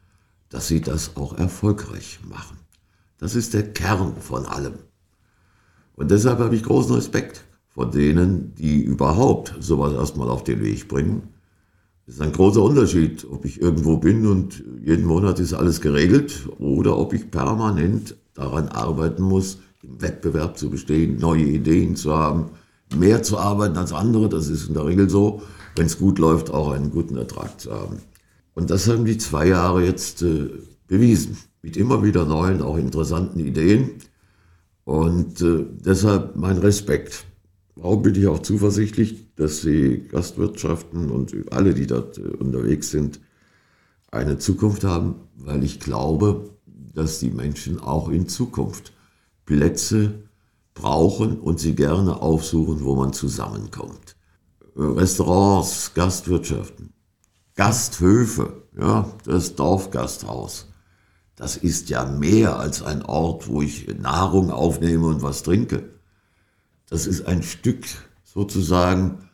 [0.50, 2.58] dass sie das auch erfolgreich machen.
[3.18, 4.76] Das ist der Kern von allem.
[5.96, 7.44] Und deshalb habe ich großen Respekt
[7.78, 11.22] vor denen, die überhaupt sowas erstmal auf den Weg bringen.
[12.08, 16.50] Es ist ein großer Unterschied, ob ich irgendwo bin und jeden Monat ist alles geregelt
[16.58, 22.46] oder ob ich permanent daran arbeiten muss, im Wettbewerb zu bestehen, neue Ideen zu haben,
[22.98, 24.28] mehr zu arbeiten als andere.
[24.28, 25.44] Das ist in der Regel so,
[25.76, 27.98] wenn es gut läuft, auch einen guten Ertrag zu haben.
[28.56, 30.50] Und das haben die zwei Jahre jetzt äh,
[30.88, 33.92] bewiesen, mit immer wieder neuen, auch interessanten Ideen.
[34.84, 37.27] Und äh, deshalb mein Respekt.
[37.80, 43.20] Warum bin ich auch zuversichtlich, dass die Gastwirtschaften und alle, die dort äh, unterwegs sind,
[44.10, 48.94] eine Zukunft haben, weil ich glaube, dass die Menschen auch in Zukunft
[49.46, 50.24] Plätze
[50.74, 54.16] brauchen und sie gerne aufsuchen, wo man zusammenkommt.
[54.76, 56.94] Äh, Restaurants, Gastwirtschaften,
[57.54, 60.68] Gasthöfe, ja, das Dorfgasthaus.
[61.36, 65.97] Das ist ja mehr als ein Ort, wo ich Nahrung aufnehme und was trinke.
[66.90, 67.86] Das ist ein Stück
[68.24, 69.30] sozusagen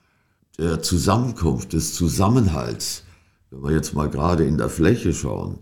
[0.58, 3.04] der Zusammenkunft, des Zusammenhalts.
[3.52, 5.60] Wenn wir jetzt mal gerade in der Fläche schauen,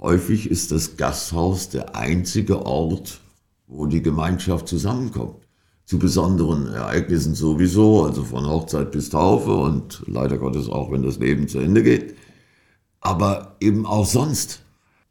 [0.00, 3.20] häufig ist das Gasthaus der einzige Ort,
[3.66, 5.36] wo die Gemeinschaft zusammenkommt
[5.90, 11.18] zu besonderen Ereignissen sowieso, also von Hochzeit bis Taufe und leider Gottes auch, wenn das
[11.18, 12.14] Leben zu Ende geht,
[13.00, 14.62] aber eben auch sonst.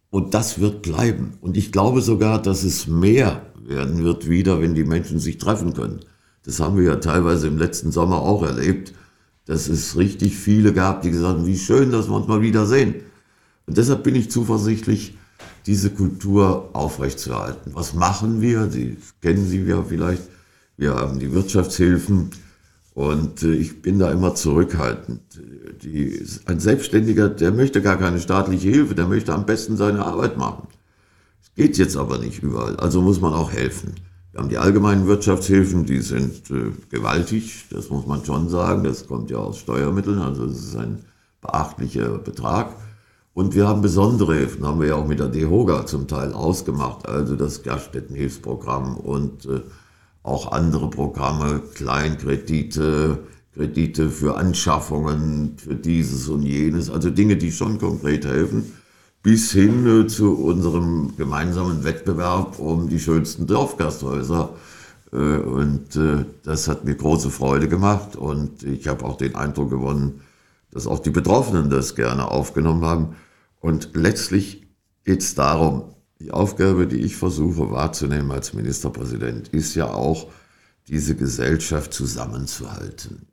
[0.09, 1.37] Und das wird bleiben.
[1.41, 5.73] Und ich glaube sogar, dass es mehr werden wird wieder, wenn die Menschen sich treffen
[5.73, 6.01] können.
[6.43, 8.93] Das haben wir ja teilweise im letzten Sommer auch erlebt,
[9.45, 12.95] dass es richtig viele gab, die gesagt haben, wie schön, dass wir uns mal wiedersehen.
[13.67, 15.15] Und deshalb bin ich zuversichtlich,
[15.65, 17.71] diese Kultur aufrechtzuerhalten.
[17.75, 18.69] Was machen wir?
[18.69, 20.23] Sie kennen Sie ja vielleicht
[20.79, 22.29] wir haben die Wirtschaftshilfen
[22.93, 25.19] und äh, ich bin da immer zurückhaltend.
[25.83, 30.37] Die, ein Selbstständiger, der möchte gar keine staatliche Hilfe, der möchte am besten seine Arbeit
[30.37, 30.69] machen.
[31.59, 33.95] Geht jetzt aber nicht überall, also muss man auch helfen.
[34.31, 38.85] Wir haben die allgemeinen Wirtschaftshilfen, die sind äh, gewaltig, das muss man schon sagen.
[38.85, 40.99] Das kommt ja aus Steuermitteln, also es ist ein
[41.41, 42.77] beachtlicher Betrag.
[43.33, 47.09] Und wir haben besondere Hilfen, haben wir ja auch mit der DEHOGA zum Teil ausgemacht,
[47.09, 49.59] also das Gaststättenhilfsprogramm und äh,
[50.23, 53.19] auch andere Programme, Kleinkredite,
[53.53, 58.78] Kredite für Anschaffungen, für dieses und jenes, also Dinge, die schon konkret helfen,
[59.21, 64.55] bis hin äh, zu unserem gemeinsamen Wettbewerb um die schönsten Dorfgasthäuser.
[65.11, 69.69] Äh, und äh, das hat mir große Freude gemacht und ich habe auch den Eindruck
[69.69, 70.21] gewonnen,
[70.71, 73.15] dass auch die Betroffenen das gerne aufgenommen haben.
[73.59, 74.67] Und letztlich
[75.03, 80.27] geht es darum, die Aufgabe, die ich versuche wahrzunehmen als Ministerpräsident, ist ja auch,
[80.87, 83.28] diese Gesellschaft zusammenzuhalten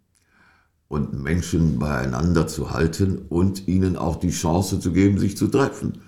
[0.88, 6.02] und Menschen beieinander zu halten und ihnen auch die Chance zu geben, sich zu treffen,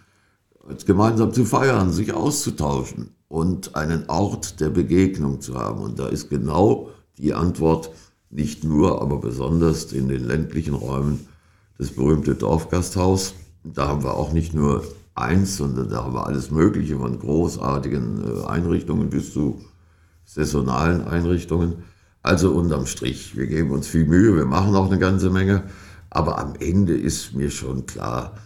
[0.87, 5.81] gemeinsam zu feiern, sich auszutauschen und einen Ort der Begegnung zu haben.
[5.81, 7.91] Und da ist genau die Antwort
[8.31, 11.27] nicht nur, aber besonders in den ländlichen Räumen
[11.79, 13.35] das berühmte Dorfgasthaus.
[13.64, 18.23] Da haben wir auch nicht nur eins, sondern da haben wir alles Mögliche von großartigen
[18.25, 19.61] äh, Einrichtungen bis zu
[20.25, 21.85] saisonalen Einrichtungen.
[22.23, 25.65] Also unterm Strich, wir geben uns viel Mühe, wir machen auch eine ganze Menge,
[26.11, 28.39] aber am Ende ist mir schon klar,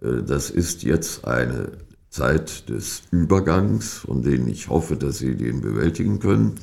[0.00, 1.72] äh, das ist jetzt eine
[2.08, 6.54] Zeit des Übergangs, von denen ich hoffe, dass Sie den bewältigen können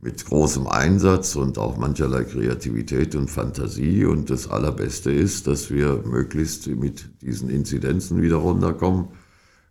[0.00, 4.04] mit großem Einsatz und auch mancherlei Kreativität und Fantasie.
[4.04, 9.08] Und das Allerbeste ist, dass wir möglichst mit diesen Inzidenzen wieder runterkommen.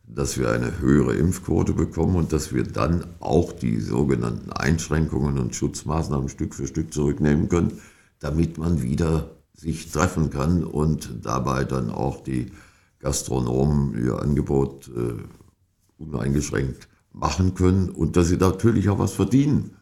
[0.08, 5.56] Dass wir eine höhere Impfquote bekommen und dass wir dann auch die sogenannten Einschränkungen und
[5.56, 7.80] Schutzmaßnahmen Stück für Stück zurücknehmen können,
[8.20, 12.52] damit man wieder sich treffen kann und dabei dann auch die
[13.00, 19.78] Gastronomen ihr Angebot äh, uneingeschränkt machen können und dass sie natürlich auch was verdienen.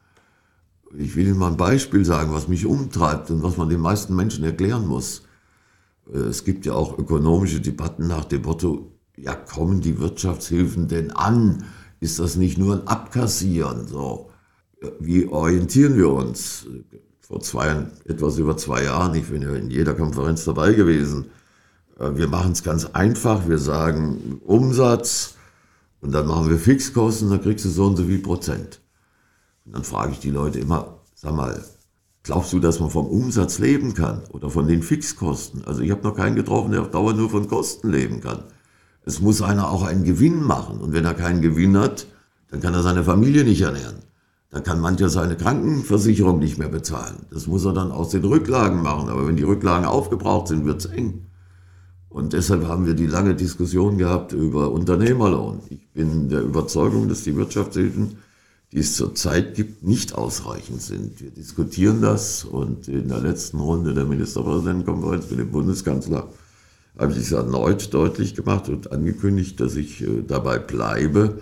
[0.95, 4.15] Ich will Ihnen mal ein Beispiel sagen, was mich umtreibt und was man den meisten
[4.15, 5.23] Menschen erklären muss.
[6.11, 11.11] Äh, es gibt ja auch ökonomische Debatten nach dem Motto, ja, kommen die Wirtschaftshilfen denn
[11.11, 11.65] an?
[11.99, 13.87] Ist das nicht nur ein Abkassieren?
[13.87, 14.31] So,
[14.99, 16.65] wie orientieren wir uns?
[17.21, 21.27] Vor zwei, etwas über zwei Jahren, ich bin ja in jeder Konferenz dabei gewesen.
[21.99, 23.47] Äh, wir machen es ganz einfach.
[23.47, 25.35] Wir sagen Umsatz
[26.01, 28.81] und dann machen wir Fixkosten, dann kriegst du so und so viel Prozent.
[29.65, 31.63] Und dann frage ich die Leute immer, sag mal,
[32.23, 35.63] glaubst du, dass man vom Umsatz leben kann oder von den Fixkosten?
[35.65, 38.43] Also ich habe noch keinen getroffen, der auf Dauer nur von Kosten leben kann.
[39.05, 40.79] Es muss einer auch einen Gewinn machen.
[40.79, 42.07] Und wenn er keinen Gewinn hat,
[42.49, 43.97] dann kann er seine Familie nicht ernähren.
[44.49, 47.25] Dann kann mancher seine Krankenversicherung nicht mehr bezahlen.
[47.31, 49.09] Das muss er dann aus den Rücklagen machen.
[49.09, 51.25] Aber wenn die Rücklagen aufgebraucht sind, wird es eng.
[52.09, 55.61] Und deshalb haben wir die lange Diskussion gehabt über Unternehmerlohn.
[55.69, 58.17] Ich bin der Überzeugung, dass die Wirtschaftshilfen,
[58.71, 61.19] die es zurzeit gibt, nicht ausreichend sind.
[61.19, 66.29] Wir diskutieren das und in der letzten Runde der Ministerpräsidentenkonferenz mit dem Bundeskanzler
[66.97, 71.39] habe ich es erneut deutlich gemacht und angekündigt, dass ich äh, dabei bleibe,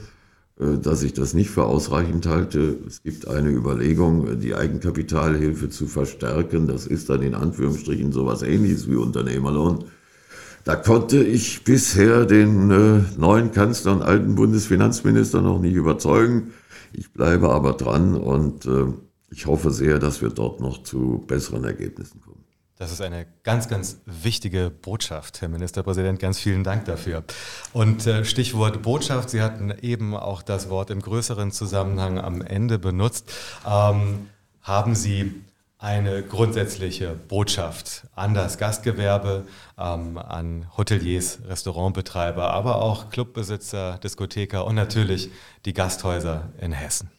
[0.60, 2.78] äh, dass ich das nicht für ausreichend halte.
[2.88, 6.68] Es gibt eine Überlegung, die Eigenkapitalhilfe zu verstärken.
[6.68, 9.86] Das ist dann in Anführungsstrichen sowas ähnliches wie Unternehmerlohn.
[10.64, 16.52] Da konnte ich bisher den äh, neuen Kanzler und alten Bundesfinanzminister noch nicht überzeugen.
[16.94, 18.68] Ich bleibe aber dran und
[19.30, 22.31] ich hoffe sehr, dass wir dort noch zu besseren Ergebnissen kommen.
[22.82, 26.18] Das ist eine ganz, ganz wichtige Botschaft, Herr Ministerpräsident.
[26.20, 27.24] Ganz vielen Dank dafür.
[27.74, 32.80] Und äh, Stichwort Botschaft, Sie hatten eben auch das Wort im größeren Zusammenhang am Ende
[32.80, 33.32] benutzt.
[33.68, 34.30] Ähm,
[34.64, 35.44] haben Sie
[35.78, 39.46] eine grundsätzliche Botschaft an das Gastgewerbe,
[39.78, 45.30] ähm, an Hoteliers, Restaurantbetreiber, aber auch Clubbesitzer, Diskotheker und natürlich
[45.66, 47.12] die Gasthäuser in Hessen?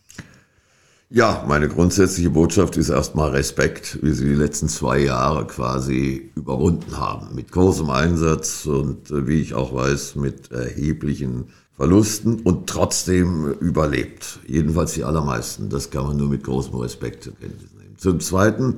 [1.14, 6.96] Ja, meine grundsätzliche Botschaft ist erstmal Respekt, wie Sie die letzten zwei Jahre quasi überwunden
[6.96, 7.35] haben.
[7.35, 14.38] Mit großem Einsatz und äh, wie ich auch weiß, mit erheblichen Verlusten und trotzdem überlebt.
[14.46, 15.68] Jedenfalls die allermeisten.
[15.68, 17.98] Das kann man nur mit großem Respekt zur Kenntnis nehmen.
[17.98, 18.77] Zum Zweiten,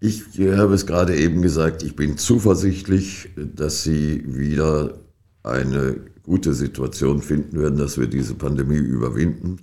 [0.00, 4.94] ich habe es gerade eben gesagt, ich bin zuversichtlich, dass Sie wieder
[5.42, 9.58] eine gute Situation finden werden, dass wir diese Pandemie überwinden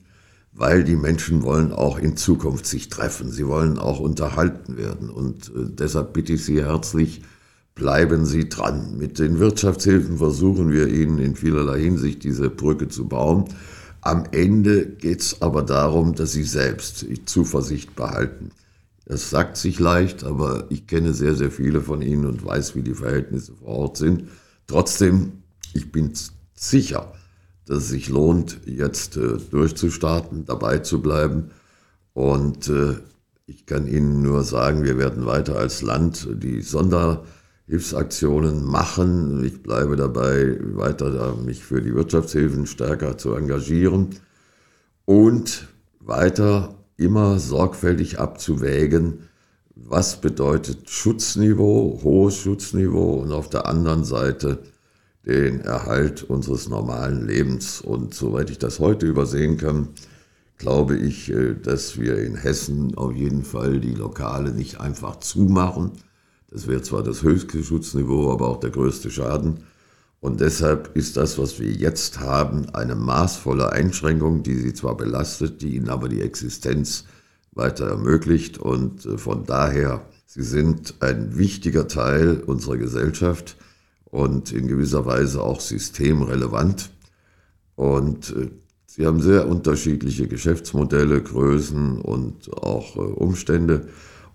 [0.58, 3.32] weil die Menschen wollen auch in Zukunft sich treffen.
[3.32, 5.10] Sie wollen auch unterhalten werden.
[5.10, 7.22] Und äh, deshalb bitte ich Sie herzlich,
[7.76, 8.98] bleiben Sie dran.
[8.98, 13.46] Mit den Wirtschaftshilfen versuchen wir Ihnen in vielerlei Hinsicht diese Brücke zu bauen.
[14.02, 18.50] Am Ende geht es aber darum, dass Sie selbst Zuversicht behalten.
[19.06, 22.82] Das sagt sich leicht, aber ich kenne sehr, sehr viele von Ihnen und weiß, wie
[22.82, 24.24] die Verhältnisse vor Ort sind.
[24.65, 25.43] Trotzdem,
[25.74, 26.12] ich bin
[26.56, 27.13] sicher,
[27.67, 31.51] dass es sich lohnt, jetzt äh, durchzustarten, dabei zu bleiben.
[32.13, 32.95] Und äh,
[33.45, 39.43] ich kann Ihnen nur sagen, wir werden weiter als Land die Sonderhilfsaktionen machen.
[39.43, 44.10] Ich bleibe dabei, weiter da, mich für die Wirtschaftshilfen stärker zu engagieren
[45.06, 45.67] und
[45.99, 49.30] weiter immer sorgfältig abzuwägen,
[49.75, 54.60] was bedeutet Schutzniveau, hohes Schutzniveau und auf der anderen Seite
[55.27, 57.81] den Erhalt unseres normalen Lebens.
[57.81, 59.89] Und soweit ich das heute übersehen kann,
[60.57, 65.91] glaube ich, äh, dass wir in Hessen auf jeden Fall die Lokale nicht einfach zumachen.
[66.49, 69.65] Das wäre zwar das höchste Schutzniveau, aber auch der größte Schaden.
[70.19, 75.61] Und deshalb ist das, was wir jetzt haben, eine maßvolle Einschränkung, die sie zwar belastet,
[75.61, 77.03] die ihnen aber die Existenz
[77.51, 78.57] weiter ermöglicht.
[78.57, 83.57] Und äh, von daher, sie sind ein wichtiger Teil unserer Gesellschaft
[84.10, 86.89] und in gewisser Weise auch systemrelevant.
[87.76, 88.50] Und äh,
[88.86, 93.88] sie haben sehr unterschiedliche Geschäftsmodelle, Größen und auch äh, Umstände.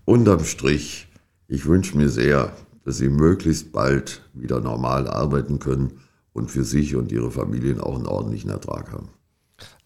[0.05, 1.09] Unterm Strich,
[1.49, 2.53] ich wünsche mir sehr,
[2.85, 6.01] dass sie möglichst bald wieder normal arbeiten können
[6.33, 9.11] und für sich und ihre Familien auch einen ordentlichen Ertrag haben.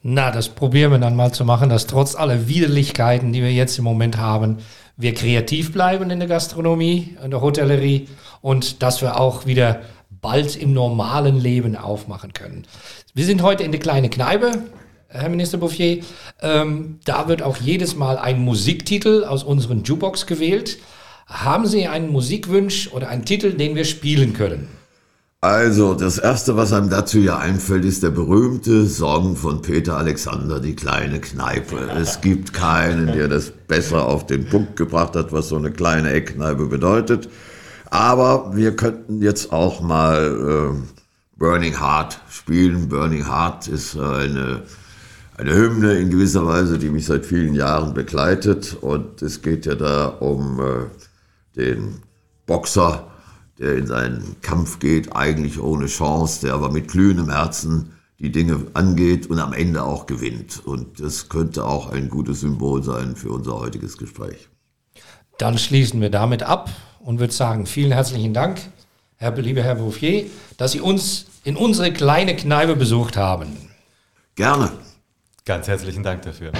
[0.02, 3.78] Na, das probieren wir dann mal zu machen, dass trotz aller Widerlichkeiten, die wir jetzt
[3.78, 4.58] im Moment haben,
[4.96, 8.08] wir kreativ bleiben in der Gastronomie, in der Hotellerie
[8.40, 12.66] und dass wir auch wieder bald im normalen Leben aufmachen können.
[13.14, 14.64] Wir sind heute in der kleinen Kneipe,
[15.08, 16.02] Herr Minister Bouffier.
[16.40, 20.78] Ähm, da wird auch jedes Mal ein Musiktitel aus unseren Jukebox gewählt.
[21.26, 24.68] Haben Sie einen Musikwunsch oder einen Titel, den wir spielen können?
[25.42, 30.60] Also, das Erste, was einem dazu ja einfällt, ist der berühmte Song von Peter Alexander,
[30.60, 31.76] Die kleine Kneipe.
[31.94, 36.10] Es gibt keinen, der das besser auf den Punkt gebracht hat, was so eine kleine
[36.10, 37.28] Eckkneipe bedeutet.
[37.90, 42.88] Aber wir könnten jetzt auch mal äh, Burning Heart spielen.
[42.88, 44.62] Burning Heart ist eine,
[45.36, 48.76] eine Hymne in gewisser Weise, die mich seit vielen Jahren begleitet.
[48.80, 52.02] Und es geht ja da um äh, den
[52.46, 53.06] Boxer,
[53.58, 58.66] der in seinen Kampf geht, eigentlich ohne Chance, der aber mit glühendem Herzen die Dinge
[58.74, 60.64] angeht und am Ende auch gewinnt.
[60.64, 64.48] Und das könnte auch ein gutes Symbol sein für unser heutiges Gespräch.
[65.38, 68.60] Dann schließen wir damit ab und würde sagen, vielen herzlichen Dank,
[69.16, 70.26] Herr, lieber Herr Bouffier,
[70.56, 73.48] dass Sie uns in unsere kleine Kneipe besucht haben.
[74.34, 74.72] Gerne.
[75.44, 76.52] Ganz herzlichen Dank dafür.